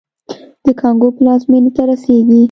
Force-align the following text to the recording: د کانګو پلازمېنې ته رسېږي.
د 0.65 0.65
کانګو 0.79 1.09
پلازمېنې 1.17 1.71
ته 1.75 1.81
رسېږي. 1.89 2.39